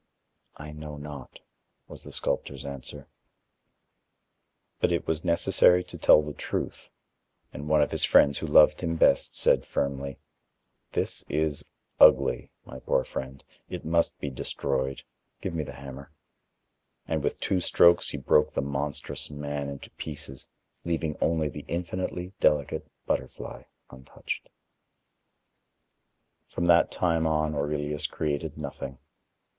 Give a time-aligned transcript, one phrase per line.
[0.57, 1.37] "I know not"
[1.87, 3.07] was the sculptor's answer.
[4.79, 6.89] But it was necessary to tell the truth,
[7.53, 10.17] and one of his friends who loved him best said firmly:
[10.93, 11.65] "This is
[11.99, 13.43] ugly, my poor friend.
[13.69, 15.03] It must be destroyed.
[15.39, 16.11] Give me the hammer."
[17.07, 20.47] And with two strokes he broke the monstrous man into pieces,
[20.83, 24.49] leaving only the infinitely delicate butterfly untouched.
[26.49, 28.97] From that time on Aurelius created nothing.